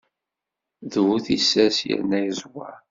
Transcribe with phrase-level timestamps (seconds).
[0.91, 2.77] D bu tissas yerna yeẓwer.